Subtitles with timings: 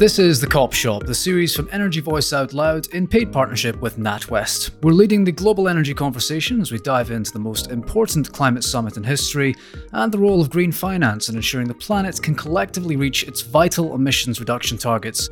[0.00, 3.78] This is The COP Shop, the series from Energy Voice Out Loud in paid partnership
[3.82, 4.70] with NatWest.
[4.82, 8.96] We're leading the global energy conversation as we dive into the most important climate summit
[8.96, 9.54] in history
[9.92, 13.94] and the role of green finance in ensuring the planet can collectively reach its vital
[13.94, 15.28] emissions reduction targets.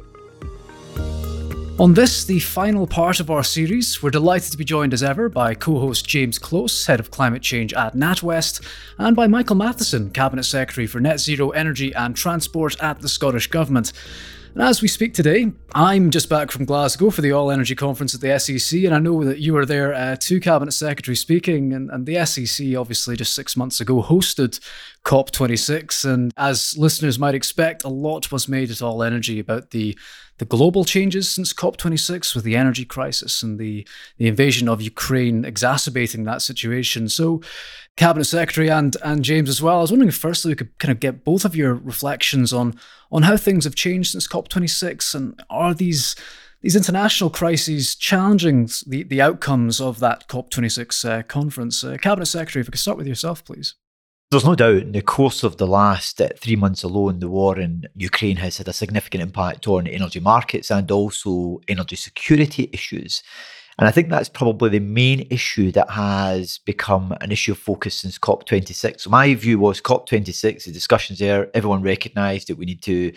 [1.78, 5.30] On this, the final part of our series, we're delighted to be joined as ever
[5.30, 8.62] by co host James Close, Head of Climate Change at NatWest,
[8.98, 13.46] and by Michael Matheson, Cabinet Secretary for Net Zero Energy and Transport at the Scottish
[13.46, 13.94] Government.
[14.54, 18.14] And as we speak today, I'm just back from Glasgow for the All Energy Conference
[18.14, 21.72] at the SEC, and I know that you were there, uh, two cabinet secretaries speaking,
[21.72, 24.58] and, and the SEC obviously just six months ago hosted
[25.04, 29.96] COP26, and as listeners might expect, a lot was made at All Energy about the
[30.38, 35.44] the global changes since COP26 with the energy crisis and the, the invasion of Ukraine
[35.44, 37.08] exacerbating that situation.
[37.08, 37.40] So,
[37.96, 40.92] Cabinet Secretary and, and James as well, I was wondering if firstly we could kind
[40.92, 42.78] of get both of your reflections on,
[43.10, 46.14] on how things have changed since COP26 and are these
[46.60, 51.84] these international crises challenging the, the outcomes of that COP26 uh, conference.
[51.84, 53.74] Uh, Cabinet Secretary, if we could start with yourself, please.
[54.30, 57.58] There's no doubt in the course of the last uh, three months alone, the war
[57.58, 63.22] in Ukraine has had a significant impact on energy markets and also energy security issues.
[63.78, 67.94] And I think that's probably the main issue that has become an issue of focus
[67.94, 69.00] since COP26.
[69.00, 73.14] So my view was COP26, the discussions there, everyone recognised that we need to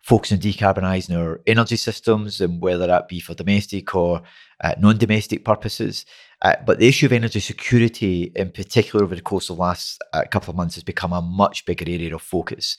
[0.00, 4.22] focus on decarbonising our energy systems and whether that be for domestic or
[4.62, 6.06] uh, non-domestic purposes.
[6.42, 10.02] Uh, but the issue of energy security, in particular, over the course of the last
[10.12, 12.76] uh, couple of months, has become a much bigger area of focus.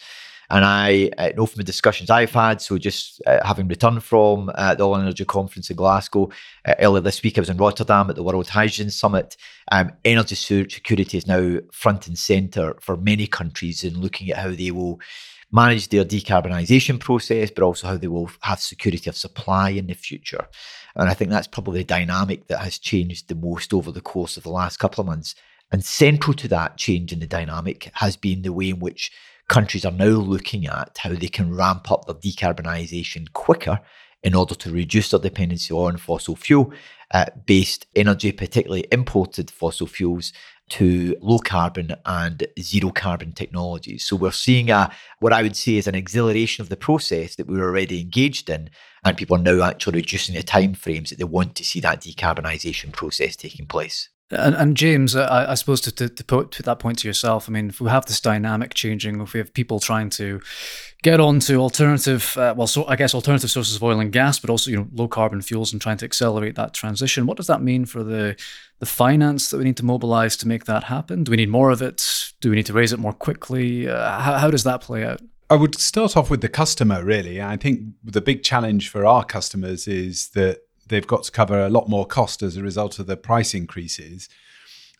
[0.49, 4.51] And I uh, know from the discussions I've had, so just uh, having returned from
[4.53, 6.29] uh, the All Energy Conference in Glasgow
[6.79, 9.37] earlier this week, I was in Rotterdam at the World Hydrogen Summit.
[9.71, 14.51] Um, energy security is now front and centre for many countries in looking at how
[14.51, 14.99] they will
[15.51, 19.93] manage their decarbonisation process, but also how they will have security of supply in the
[19.93, 20.47] future.
[20.95, 24.37] And I think that's probably the dynamic that has changed the most over the course
[24.37, 25.35] of the last couple of months.
[25.71, 29.11] And central to that change in the dynamic has been the way in which
[29.47, 33.79] countries are now looking at how they can ramp up their decarbonisation quicker
[34.23, 36.73] in order to reduce their dependency on fossil fuel
[37.11, 40.33] uh, based energy, particularly imported fossil fuels,
[40.69, 44.05] to low carbon and zero carbon technologies.
[44.05, 47.47] So we're seeing a what I would say is an exhilaration of the process that
[47.47, 48.69] we were already engaged in,
[49.03, 52.91] and people are now actually reducing the timeframes that they want to see that decarbonisation
[52.91, 54.09] process taking place.
[54.31, 57.51] And, and James, I, I suppose to, to, to, put that point to yourself, I
[57.51, 60.41] mean, if we have this dynamic changing, if we have people trying to
[61.05, 64.39] get on to alternative, uh, well, so I guess alternative sources of oil and gas,
[64.39, 67.45] but also you know low carbon fuels and trying to accelerate that transition, what does
[67.45, 68.35] that mean for the
[68.79, 71.23] the finance that we need to mobilize to make that happen?
[71.23, 72.33] Do we need more of it?
[72.41, 73.87] Do we need to raise it more quickly?
[73.87, 75.21] Uh, how, how does that play out?
[75.47, 77.39] I would start off with the customer, really.
[77.39, 81.69] I think the big challenge for our customers is that they've got to cover a
[81.69, 84.27] lot more cost as a result of the price increases.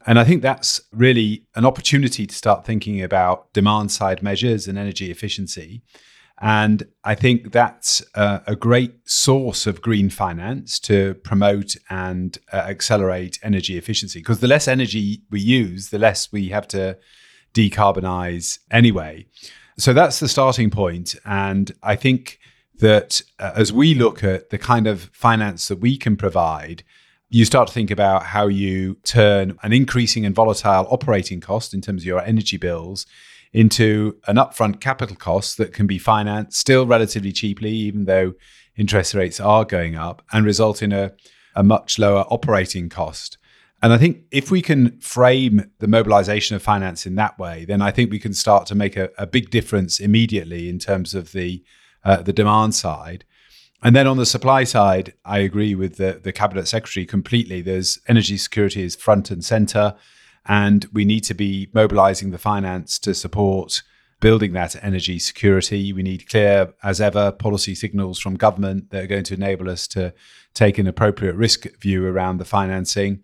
[0.07, 4.77] And I think that's really an opportunity to start thinking about demand side measures and
[4.77, 5.81] energy efficiency.
[6.41, 12.57] And I think that's uh, a great source of green finance to promote and uh,
[12.57, 14.19] accelerate energy efficiency.
[14.19, 16.97] Because the less energy we use, the less we have to
[17.53, 19.25] decarbonize anyway.
[19.77, 21.15] So that's the starting point.
[21.25, 22.39] And I think
[22.79, 26.83] that uh, as we look at the kind of finance that we can provide,
[27.29, 31.81] you start to think about how you turn an increasing and volatile operating cost in
[31.81, 33.05] terms of your energy bills
[33.51, 38.33] into an upfront capital cost that can be financed still relatively cheaply, even though
[38.75, 41.13] interest rates are going up, and result in a,
[41.55, 43.37] a much lower operating cost.
[43.81, 47.81] And I think if we can frame the mobilization of finance in that way, then
[47.81, 51.31] I think we can start to make a, a big difference immediately in terms of
[51.31, 51.63] the
[52.03, 53.25] uh, the demand side.
[53.85, 57.61] And then on the supply side, I agree with the, the cabinet secretary completely.
[57.61, 59.93] There's energy security is front and center,
[60.47, 63.83] and we need to be mobilizing the finance to support
[64.19, 65.93] building that energy security.
[65.93, 69.87] We need clear, as ever, policy signals from government that are going to enable us
[69.89, 70.15] to
[70.55, 73.21] take an appropriate risk view around the financing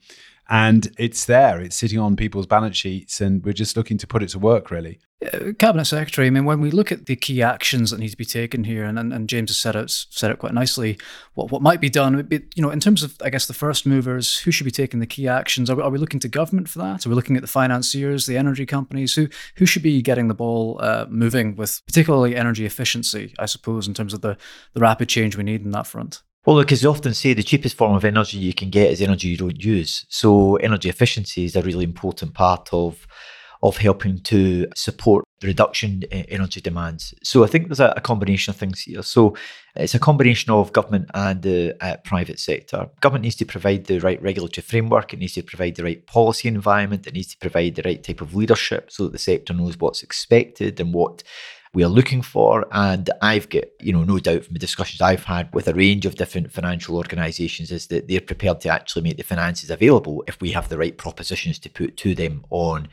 [0.52, 1.62] and it's there.
[1.62, 4.70] It's sitting on people's balance sheets, and we're just looking to put it to work,
[4.70, 5.00] really.
[5.24, 8.18] Uh, Cabinet Secretary, I mean, when we look at the key actions that need to
[8.18, 11.00] be taken here, and, and, and James has said it, said it quite nicely,
[11.36, 13.54] what, what might be done, Would be, you know, in terms of, I guess, the
[13.54, 15.70] first movers, who should be taking the key actions?
[15.70, 17.06] Are we, are we looking to government for that?
[17.06, 19.14] Are we looking at the financiers, the energy companies?
[19.14, 23.88] Who, who should be getting the ball uh, moving with particularly energy efficiency, I suppose,
[23.88, 24.38] in terms of the,
[24.74, 26.24] the rapid change we need in that front?
[26.46, 29.02] Well, look, as you often say, the cheapest form of energy you can get is
[29.02, 30.06] energy you don't use.
[30.10, 33.06] So energy efficiency is a really important part of
[33.64, 37.14] of helping to support the reduction in energy demands.
[37.24, 39.04] So I think there's a, a combination of things here.
[39.04, 39.36] So
[39.76, 42.90] it's a combination of government and the uh, private sector.
[43.02, 46.48] Government needs to provide the right regulatory framework, it needs to provide the right policy
[46.48, 49.78] environment, it needs to provide the right type of leadership so that the sector knows
[49.78, 51.22] what's expected and what
[51.74, 52.66] we are looking for.
[52.72, 56.06] And I've got, you know, no doubt from the discussions I've had with a range
[56.06, 60.42] of different financial organisations is that they're prepared to actually make the finances available if
[60.42, 62.90] we have the right propositions to put to them on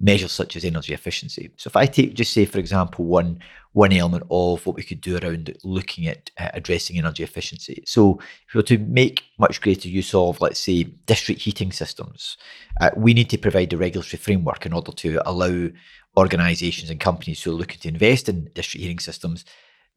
[0.00, 1.50] measures such as energy efficiency.
[1.56, 3.40] So if I take just say, for example, one
[3.72, 7.84] one element of what we could do around looking at uh, addressing energy efficiency.
[7.86, 8.18] So
[8.48, 12.36] if we were to make much greater use of, let's say, district heating systems,
[12.80, 15.68] uh, we need to provide a regulatory framework in order to allow
[16.16, 19.44] organisations and companies who are looking to invest in district heating systems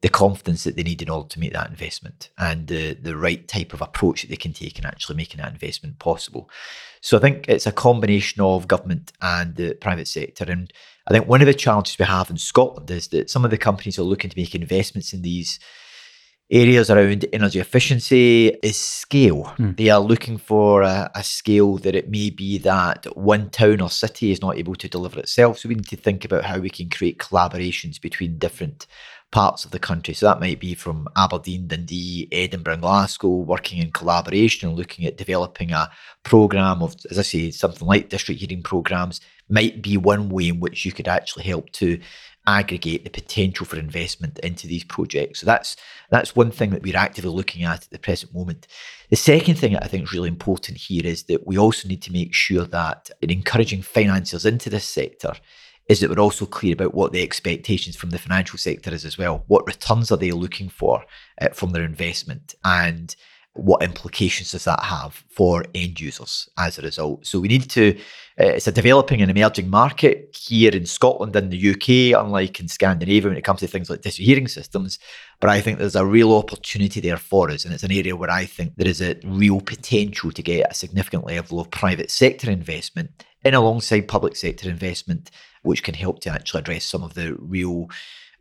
[0.04, 3.48] the confidence that they need in order to make that investment and the, the right
[3.48, 6.50] type of approach that they can take in actually making that investment possible.
[7.00, 10.44] So I think it's a combination of government and the private sector.
[10.44, 10.70] And
[11.06, 13.56] I think one of the challenges we have in Scotland is that some of the
[13.56, 15.58] companies are looking to make investments in these
[16.50, 19.54] areas around energy efficiency is scale.
[19.58, 19.76] Mm.
[19.76, 23.90] They are looking for a, a, scale that it may be that one town or
[23.90, 25.58] city is not able to deliver itself.
[25.58, 28.86] So we need to think about how we can create collaborations between different
[29.34, 30.14] parts of the country.
[30.14, 35.16] So that might be from Aberdeen, Dundee, Edinburgh, Glasgow, working in collaboration and looking at
[35.16, 35.90] developing a
[36.22, 40.60] programme of, as I say, something like district heating programmes might be one way in
[40.60, 41.98] which you could actually help to
[42.46, 45.40] aggregate the potential for investment into these projects.
[45.40, 45.76] So that's
[46.10, 48.66] that's one thing that we're actively looking at at the present moment.
[49.10, 52.02] The second thing that I think is really important here is that we also need
[52.02, 55.34] to make sure that in encouraging financiers into this sector,
[55.88, 59.18] is that we're also clear about what the expectations from the financial sector is as
[59.18, 59.44] well.
[59.48, 61.04] What returns are they looking for
[61.40, 62.54] uh, from their investment?
[62.64, 63.14] And
[63.54, 67.24] what implications does that have for end users as a result?
[67.24, 67.96] So we need to,
[68.40, 72.66] uh, it's a developing and emerging market here in Scotland and the UK, unlike in
[72.66, 74.98] Scandinavia when it comes to things like district heating systems.
[75.40, 77.64] But I think there's a real opportunity there for us.
[77.64, 80.74] And it's an area where I think there is a real potential to get a
[80.74, 85.30] significant level of private sector investment in alongside public sector investment,
[85.62, 87.88] which can help to actually address some of the real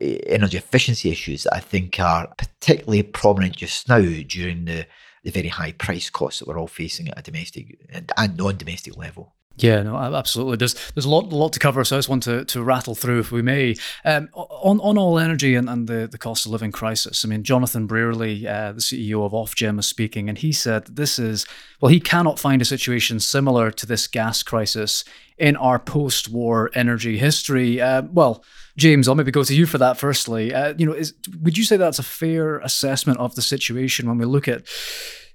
[0.01, 4.87] eh, energy efficiency issues that I think are particularly prominent just now during the,
[5.23, 9.33] the very high price costs that we're all facing at a domestic and non-domestic level.
[9.55, 10.57] Yeah, no, absolutely.
[10.57, 13.19] There's there's a lot lot to cover, so I just want to, to rattle through
[13.19, 13.75] if we may.
[14.03, 17.23] Um, on on all energy and, and the, the cost of living crisis.
[17.23, 21.19] I mean, Jonathan Brearley, uh, the CEO of Ofgem, is speaking, and he said this
[21.19, 21.45] is
[21.81, 25.03] well, he cannot find a situation similar to this gas crisis
[25.37, 27.79] in our post-war energy history.
[27.79, 28.43] Uh, well,
[28.75, 29.97] James, I'll maybe go to you for that.
[29.97, 34.07] Firstly, uh, you know, is, would you say that's a fair assessment of the situation
[34.07, 34.65] when we look at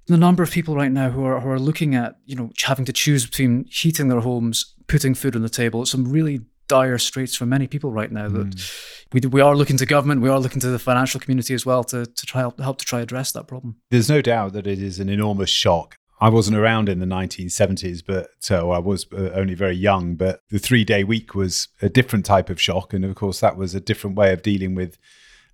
[0.08, 2.84] the number of people right now who are who are looking at you know having
[2.86, 5.82] to choose between heating their homes, putting food on the table.
[5.82, 8.28] It's some really dire straits for many people right now.
[8.28, 9.04] That mm.
[9.12, 11.84] we we are looking to government, we are looking to the financial community as well
[11.84, 13.76] to to try help, help to try address that problem.
[13.90, 15.96] There's no doubt that it is an enormous shock.
[16.20, 20.16] I wasn't around in the 1970s, but so I was uh, only very young.
[20.16, 23.56] But the three day week was a different type of shock, and of course that
[23.56, 24.98] was a different way of dealing with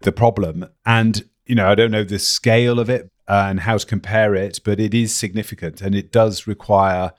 [0.00, 0.66] the problem.
[0.86, 4.60] And you know, I don't know the scale of it, and how to compare it,
[4.64, 7.12] but it is significant and it does require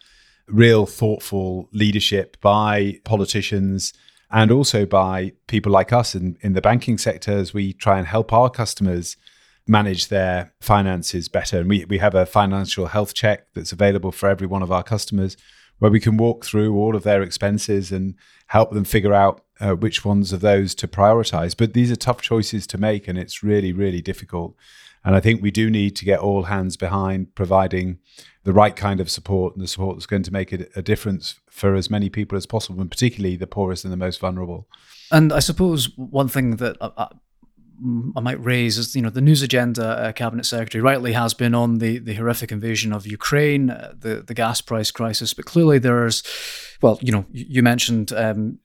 [0.48, 3.94] real thoughtful leadership by politicians
[4.32, 8.08] and also by people like us in, in the banking sector as we try and
[8.08, 9.18] help our customers
[9.68, 11.60] manage their finances better.
[11.60, 14.84] And we, we have a financial health check that's available for every one of our
[14.84, 15.36] customers
[15.80, 18.16] where we can walk through all of their expenses and
[18.48, 21.56] help them figure out uh, which ones of those to prioritize.
[21.58, 24.56] But these are tough choices to make, and it's really, really difficult.
[25.06, 28.00] And I think we do need to get all hands behind providing
[28.44, 31.40] the right kind of support and the support that's going to make a, a difference
[31.50, 34.68] for as many people as possible, and particularly the poorest and the most vulnerable.
[35.12, 37.08] And I suppose one thing that I,
[38.16, 41.54] I might raise is, you know, the news agenda uh, cabinet secretary rightly has been
[41.54, 45.78] on the, the horrific invasion of Ukraine, uh, the the gas price crisis, but clearly
[45.78, 46.24] there's,
[46.82, 48.60] well, you know, you mentioned um,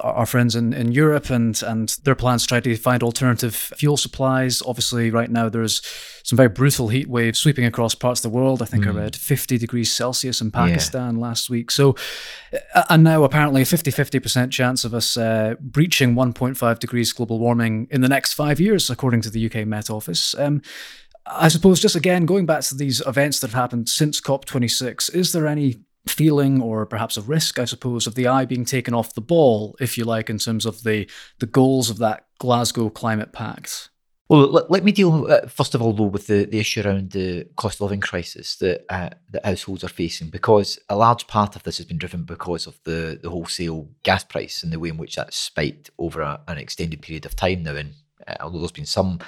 [0.00, 3.96] our friends in, in Europe and and their plans to try to find alternative fuel
[3.96, 4.62] supplies.
[4.66, 5.82] Obviously, right now there's
[6.22, 8.62] some very brutal heat waves sweeping across parts of the world.
[8.62, 8.88] I think mm.
[8.88, 11.22] I read 50 degrees Celsius in Pakistan yeah.
[11.22, 11.70] last week.
[11.70, 11.94] So,
[12.74, 17.38] uh, and now apparently a 50 50% chance of us uh, breaching 1.5 degrees global
[17.38, 20.34] warming in the next five years, according to the UK Met Office.
[20.38, 20.62] Um,
[21.26, 25.32] I suppose just again going back to these events that have happened since COP26, is
[25.32, 25.76] there any
[26.08, 29.76] feeling or perhaps a risk, I suppose, of the eye being taken off the ball,
[29.80, 31.08] if you like, in terms of the
[31.38, 33.90] the goals of that Glasgow Climate Pact?
[34.28, 37.12] Well, let, let me deal uh, first of all, though, with the, the issue around
[37.12, 41.54] the cost of living crisis that uh, that households are facing, because a large part
[41.54, 44.88] of this has been driven because of the, the wholesale gas price and the way
[44.88, 47.76] in which that's spiked over a, an extended period of time now.
[47.76, 47.92] And
[48.26, 49.20] uh, although there's been some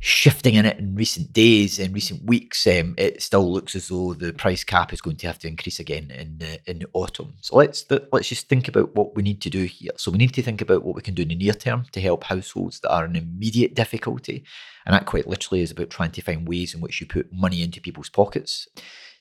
[0.00, 4.14] shifting in it in recent days, in recent weeks, um, it still looks as though
[4.14, 7.34] the price cap is going to have to increase again in the in the autumn.
[7.40, 9.90] So let's let's just think about what we need to do here.
[9.96, 12.00] So we need to think about what we can do in the near term to
[12.00, 14.44] help households that are in immediate difficulty,
[14.86, 17.62] and that quite literally is about trying to find ways in which you put money
[17.62, 18.68] into people's pockets.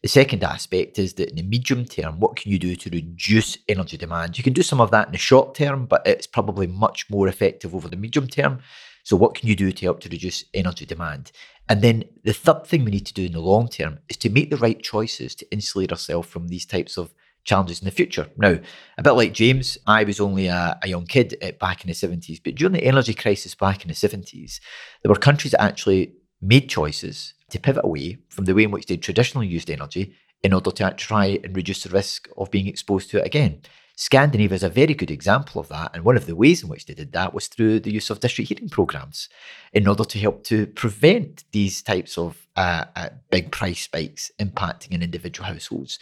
[0.04, 3.58] The second aspect is that in the medium term, what can you do to reduce
[3.68, 4.38] energy demand?
[4.38, 7.28] You can do some of that in the short term, but it's probably much more
[7.28, 8.60] effective over the medium term
[9.08, 11.32] so, what can you do to help to reduce energy demand?
[11.70, 14.30] And then the third thing we need to do in the long term is to
[14.30, 17.14] make the right choices to insulate ourselves from these types of
[17.46, 18.28] challenges in the future.
[18.36, 18.60] Now,
[18.98, 22.42] a bit like James, I was only a, a young kid back in the 70s,
[22.44, 24.60] but during the energy crisis back in the 70s,
[25.02, 26.12] there were countries that actually
[26.42, 30.52] made choices to pivot away from the way in which they traditionally used energy in
[30.52, 33.62] order to try and reduce the risk of being exposed to it again.
[34.00, 36.86] Scandinavia is a very good example of that, and one of the ways in which
[36.86, 39.28] they did that was through the use of district heating programs
[39.74, 44.92] in order to help to prevent these types of uh, uh, big price spikes impacting
[44.92, 45.98] in individual households.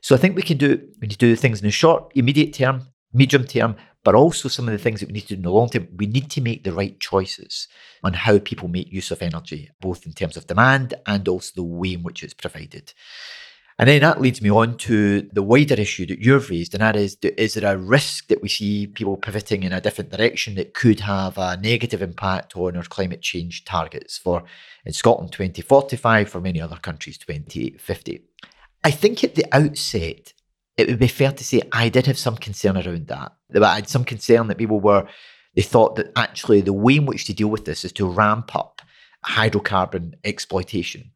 [0.00, 2.54] So I think we can do we need to do things in the short, immediate
[2.54, 5.42] term, medium term, but also some of the things that we need to do in
[5.42, 5.88] the long term.
[5.94, 7.68] We need to make the right choices
[8.02, 11.62] on how people make use of energy, both in terms of demand and also the
[11.62, 12.94] way in which it's provided.
[13.78, 16.94] And then that leads me on to the wider issue that you've raised, and that
[16.94, 20.74] is is there a risk that we see people pivoting in a different direction that
[20.74, 24.44] could have a negative impact on our climate change targets for
[24.86, 28.22] in Scotland 2045, for many other countries 2050?
[28.84, 30.34] I think at the outset,
[30.76, 33.32] it would be fair to say I did have some concern around that.
[33.60, 35.08] I had some concern that people were,
[35.56, 38.54] they thought that actually the way in which to deal with this is to ramp
[38.54, 38.82] up
[39.26, 41.10] hydrocarbon exploitation.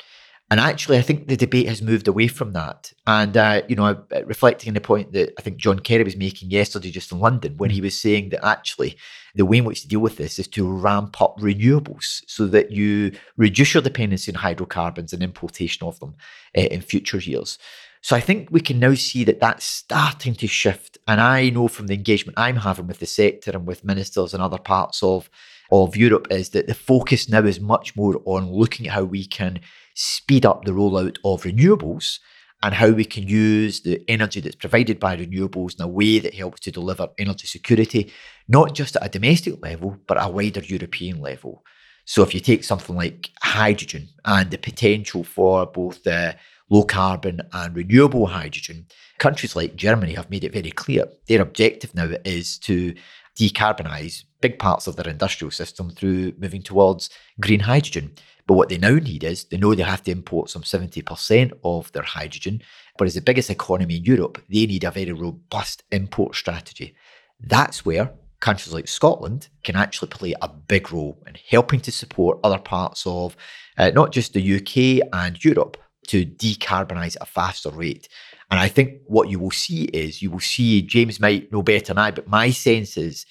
[0.50, 2.92] And actually, I think the debate has moved away from that.
[3.06, 6.16] And, uh, you know, uh, reflecting on the point that I think John Kerry was
[6.16, 7.84] making yesterday just in London, when he mm.
[7.84, 8.96] was saying that actually
[9.34, 12.70] the way in which to deal with this is to ramp up renewables so that
[12.70, 16.14] you reduce your dependency on hydrocarbons and importation of them
[16.56, 17.58] uh, in future years.
[18.00, 20.96] So I think we can now see that that's starting to shift.
[21.06, 24.42] And I know from the engagement I'm having with the sector and with ministers and
[24.42, 25.28] other parts of,
[25.70, 29.26] of Europe is that the focus now is much more on looking at how we
[29.26, 29.60] can
[29.94, 32.18] speed up the rollout of renewables
[32.62, 36.34] and how we can use the energy that's provided by renewables in a way that
[36.34, 38.12] helps to deliver energy security,
[38.48, 41.64] not just at a domestic level, but a wider European level.
[42.04, 46.36] So, if you take something like hydrogen and the potential for both the
[46.70, 48.86] low carbon and renewable hydrogen,
[49.18, 52.94] countries like Germany have made it very clear their objective now is to
[53.38, 58.14] decarbonise big parts of their industrial system through moving towards green hydrogen.
[58.46, 61.92] But what they now need is they know they have to import some 70% of
[61.92, 62.62] their hydrogen.
[62.96, 66.94] But as the biggest economy in Europe, they need a very robust import strategy.
[67.40, 72.38] That's where countries like Scotland can actually play a big role in helping to support
[72.44, 73.36] other parts of
[73.76, 75.76] uh, not just the UK and Europe
[76.06, 78.08] to decarbonise at a faster rate.
[78.50, 81.86] And I think what you will see is you will see, James might know better
[81.86, 83.26] than I, but my sense is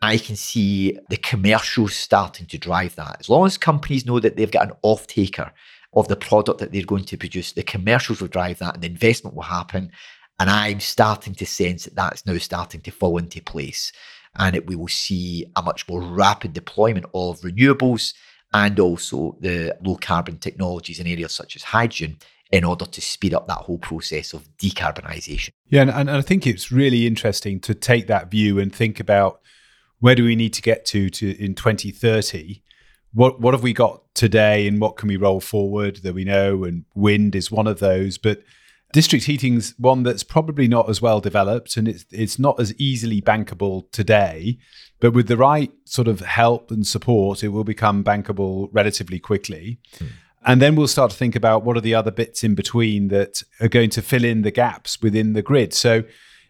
[0.00, 3.16] I can see the commercials starting to drive that.
[3.20, 5.52] As long as companies know that they've got an off taker
[5.94, 8.88] of the product that they're going to produce, the commercials will drive that and the
[8.88, 9.90] investment will happen.
[10.38, 13.92] And I'm starting to sense that that's now starting to fall into place.
[14.36, 18.14] And it, we will see a much more rapid deployment of renewables
[18.52, 22.18] and also the low carbon technologies in areas such as hydrogen
[22.52, 25.50] in order to speed up that whole process of decarbonisation.
[25.68, 29.40] Yeah, and, and I think it's really interesting to take that view and think about
[30.00, 32.60] where do we need to get to to in 2030
[33.14, 36.64] what what have we got today and what can we roll forward that we know
[36.64, 38.42] and wind is one of those but
[38.92, 43.22] district heating's one that's probably not as well developed and it's it's not as easily
[43.22, 44.58] bankable today
[45.00, 49.78] but with the right sort of help and support it will become bankable relatively quickly
[49.98, 50.06] hmm.
[50.44, 53.42] And then we'll start to think about what are the other bits in between that
[53.60, 56.02] are going to fill in the gaps within the grid so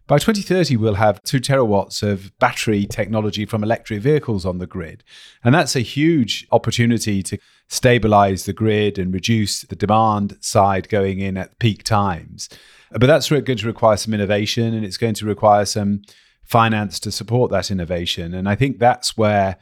[0.08, 5.04] by 2030, we'll have two terawatts of battery technology from electric vehicles on the grid.
[5.44, 11.20] And that's a huge opportunity to stabilize the grid and reduce the demand side going
[11.20, 12.48] in at peak times.
[12.90, 16.02] But that's going to require some innovation and it's going to require some
[16.42, 18.34] finance to support that innovation.
[18.34, 19.56] And I think that's where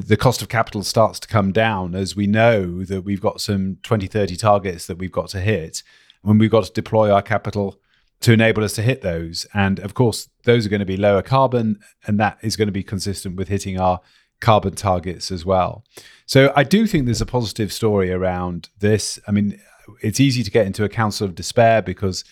[0.00, 3.78] the cost of capital starts to come down as we know that we've got some
[3.82, 5.82] 2030 targets that we've got to hit
[6.22, 7.80] when we've got to deploy our capital
[8.20, 9.46] to enable us to hit those.
[9.54, 12.72] And of course, those are going to be lower carbon, and that is going to
[12.72, 14.00] be consistent with hitting our
[14.40, 15.84] carbon targets as well.
[16.26, 19.18] So I do think there's a positive story around this.
[19.26, 19.60] I mean,
[20.02, 22.24] it's easy to get into a council of despair because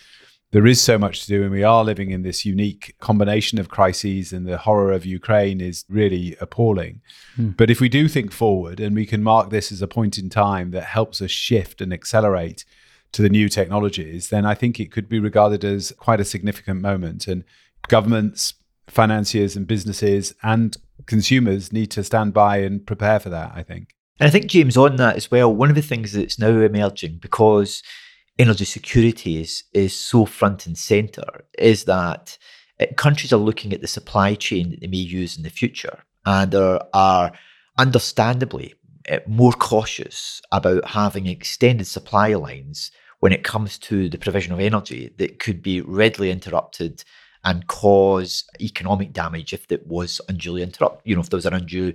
[0.55, 3.67] there is so much to do, and we are living in this unique combination of
[3.67, 7.01] crises, and the horror of Ukraine is really appalling.
[7.35, 7.49] Hmm.
[7.49, 10.29] But if we do think forward and we can mark this as a point in
[10.29, 12.63] time that helps us shift and accelerate
[13.11, 16.79] to the new technologies, then I think it could be regarded as quite a significant
[16.79, 17.27] moment.
[17.27, 17.43] And
[17.89, 18.53] governments,
[18.87, 23.89] financiers, and businesses and consumers need to stand by and prepare for that, I think.
[24.21, 27.17] And I think, James, on that as well, one of the things that's now emerging
[27.17, 27.83] because
[28.37, 32.37] energy security is, is so front and center is that
[32.79, 36.03] uh, countries are looking at the supply chain that they may use in the future
[36.25, 37.31] and are, are
[37.77, 38.73] understandably
[39.09, 44.59] uh, more cautious about having extended supply lines when it comes to the provision of
[44.59, 47.03] energy that could be readily interrupted
[47.43, 51.53] and cause economic damage if it was unduly interrupted, you know, if there was an
[51.53, 51.93] undue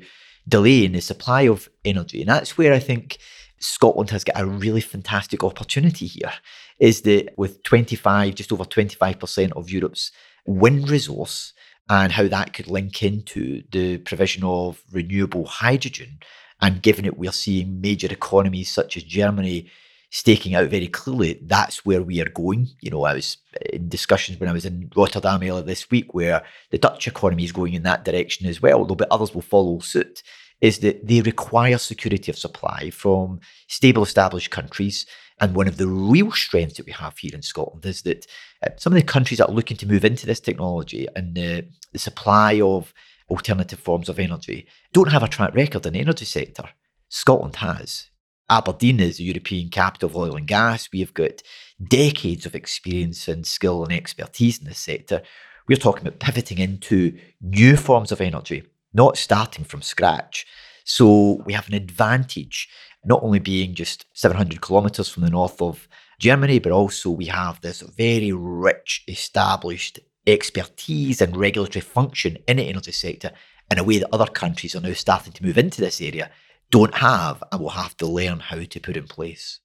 [0.49, 2.21] delay in the supply of energy.
[2.21, 3.19] And that's where I think
[3.61, 6.33] Scotland has got a really fantastic opportunity here
[6.79, 10.11] is that with 25, just over 25% of Europe's
[10.47, 11.53] wind resource
[11.89, 16.19] and how that could link into the provision of renewable hydrogen.
[16.61, 19.71] And given it, we're seeing major economies such as Germany
[20.13, 22.69] staking out very clearly that's where we are going.
[22.81, 23.37] You know, I was
[23.73, 27.53] in discussions when I was in Rotterdam earlier this week where the Dutch economy is
[27.53, 30.23] going in that direction as well, although but others will follow suit
[30.61, 35.07] is that they require security of supply from stable established countries.
[35.41, 38.27] And one of the real strengths that we have here in Scotland is that
[38.65, 41.63] uh, some of the countries that are looking to move into this technology and uh,
[41.93, 42.93] the supply of
[43.31, 46.65] alternative forms of energy don't have a track record in the energy sector.
[47.09, 48.11] Scotland has.
[48.51, 50.89] Aberdeen is the European capital of oil and gas.
[50.93, 51.43] We have got
[51.83, 55.23] decades of experience and skill and expertise in this sector.
[55.69, 60.47] We're talking about pivoting into new forms of energy not starting from scratch.
[60.85, 62.69] So we have an advantage,
[63.05, 67.61] not only being just 700 kilometers from the north of Germany, but also we have
[67.61, 73.33] this very rich, established expertise and regulatory function in the energy sector
[73.71, 76.31] in a way that other countries are now starting to move into this area
[76.71, 79.61] don't have and will have to learn how to put in place.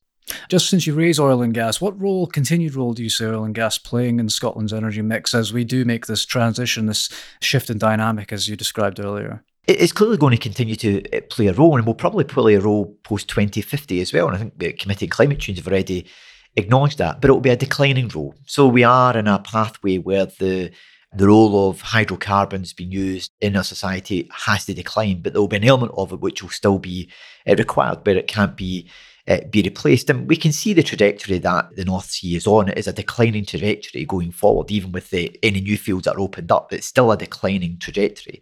[0.50, 3.44] Just since you raise oil and gas, what role, continued role, do you see oil
[3.44, 7.09] and gas playing in Scotland's energy mix as we do make this transition, this
[7.42, 9.44] shift in dynamic, as you described earlier?
[9.68, 12.61] It's clearly going to continue to uh, play a role, and will probably play a
[12.61, 14.27] role post 2050 as well.
[14.27, 16.07] And I think the Committee on Climate Change have already
[16.55, 18.35] acknowledged that, but it will be a declining role.
[18.46, 20.72] So we are in a pathway where the
[21.16, 25.48] the role of hydrocarbons being used in our society has to decline, but there will
[25.48, 27.09] be an element of it which will still be
[27.48, 28.90] uh, required, but it can't be
[29.27, 30.09] uh, be replaced.
[30.09, 32.70] And we can see the trajectory that the North Sea is on.
[32.70, 36.20] It is a declining trajectory going forward, even with the, any new fields that are
[36.20, 36.72] opened up.
[36.72, 38.42] It's still a declining trajectory,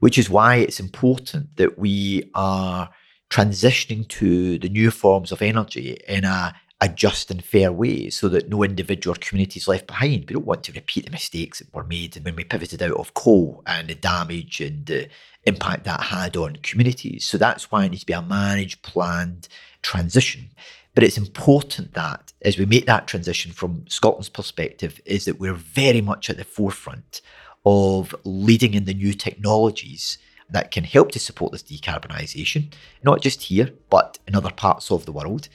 [0.00, 2.90] which is why it's important that we are
[3.30, 8.28] transitioning to the new forms of energy in a a just and fair way so
[8.28, 10.26] that no individual or community is left behind.
[10.28, 13.14] We don't want to repeat the mistakes that were made when we pivoted out of
[13.14, 15.08] coal and the damage and the
[15.44, 17.24] impact that had on communities.
[17.24, 19.48] So that's why it needs to be a managed, planned
[19.82, 20.50] transition.
[20.94, 25.54] But it's important that as we make that transition from Scotland's perspective, is that we're
[25.54, 27.20] very much at the forefront
[27.64, 30.18] of leading in the new technologies
[30.50, 35.06] that can help to support this decarbonisation, not just here, but in other parts of
[35.06, 35.48] the world.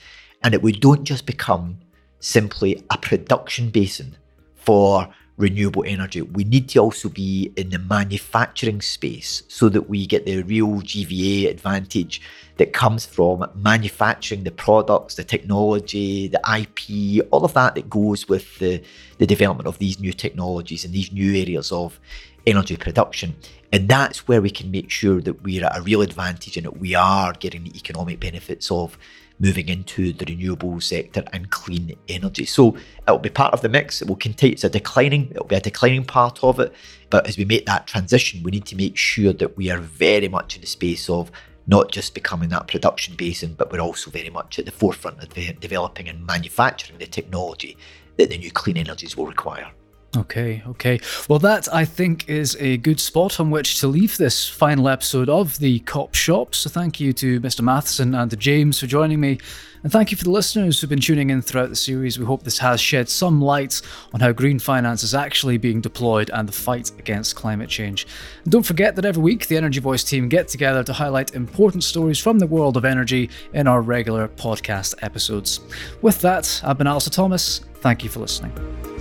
[0.44, 1.78] And that we don't just become
[2.20, 4.16] simply a production basin
[4.54, 6.22] for renewable energy.
[6.22, 10.68] We need to also be in the manufacturing space so that we get the real
[10.68, 12.20] GVA advantage
[12.56, 18.28] that comes from manufacturing the products, the technology, the IP, all of that that goes
[18.28, 18.80] with the,
[19.18, 21.98] the development of these new technologies and these new areas of
[22.46, 23.34] energy production.
[23.72, 26.78] And that's where we can make sure that we're at a real advantage and that
[26.78, 28.96] we are getting the economic benefits of
[29.40, 32.44] moving into the renewable sector and clean energy.
[32.44, 34.00] So it'll be part of the mix.
[34.00, 34.54] It will continue.
[34.54, 35.30] It's a declining.
[35.30, 36.72] It'll be a declining part of it.
[37.10, 40.28] But as we make that transition, we need to make sure that we are very
[40.28, 41.30] much in the space of
[41.66, 45.60] not just becoming that production basin, but we're also very much at the forefront of
[45.60, 47.76] developing and manufacturing the technology
[48.18, 49.70] that the new clean energies will require.
[50.16, 51.00] Okay, okay.
[51.28, 55.28] Well, that I think is a good spot on which to leave this final episode
[55.28, 56.54] of the COP Shop.
[56.54, 57.62] So, thank you to Mr.
[57.62, 59.38] Matheson and to James for joining me.
[59.84, 62.18] And thank you for the listeners who've been tuning in throughout the series.
[62.18, 63.82] We hope this has shed some light
[64.14, 68.06] on how green finance is actually being deployed and the fight against climate change.
[68.44, 71.84] And don't forget that every week the Energy Voice team get together to highlight important
[71.84, 75.60] stories from the world of energy in our regular podcast episodes.
[76.00, 77.58] With that, I've been Allister Thomas.
[77.74, 78.93] Thank you for listening.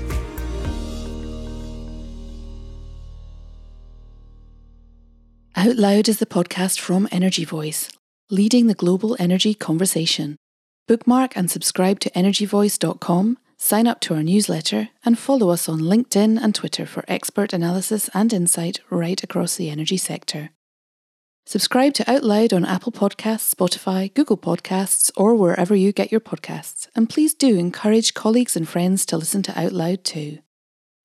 [5.64, 7.90] Out Loud is the podcast from Energy Voice,
[8.30, 10.36] leading the global energy conversation.
[10.90, 16.38] Bookmark and subscribe to energyvoice.com, sign up to our newsletter, and follow us on LinkedIn
[16.44, 20.50] and Twitter for expert analysis and insight right across the energy sector.
[21.46, 26.20] Subscribe to Out Loud on Apple Podcasts, Spotify, Google Podcasts, or wherever you get your
[26.20, 30.40] podcasts, and please do encourage colleagues and friends to listen to Out Loud too.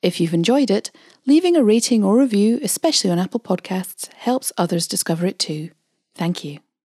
[0.00, 0.90] If you've enjoyed it,
[1.28, 5.68] leaving a rating or review, especially on Apple Podcasts, helps others discover it too.
[6.14, 6.60] Thank you.